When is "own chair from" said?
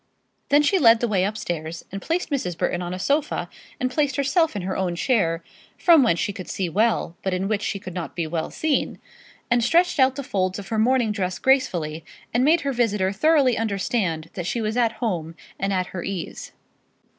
4.75-6.01